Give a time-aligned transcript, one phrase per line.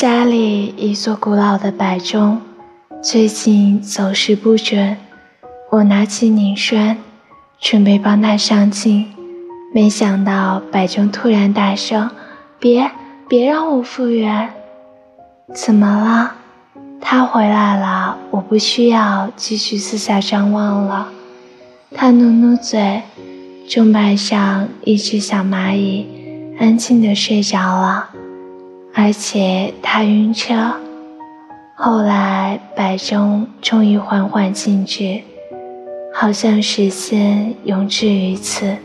[0.00, 2.40] 家里一座古老的摆钟，
[3.02, 4.96] 最近走时不准。
[5.72, 6.98] 我拿起拧栓，
[7.58, 9.06] 准备帮它上镜，
[9.74, 12.08] 没想到摆钟突然大声
[12.60, 12.88] ：“别，
[13.28, 14.48] 别让我复原！”
[15.52, 16.34] 怎么了？
[17.00, 21.08] 他回来了，我不需要继续四下张望了。
[21.92, 23.02] 他努努嘴，
[23.68, 26.06] 钟摆上一只小蚂蚁
[26.60, 28.10] 安静地睡着了。
[29.00, 30.74] 而且他晕车，
[31.76, 35.20] 后来摆钟终于缓缓静止，
[36.12, 38.76] 好像时间永止于此。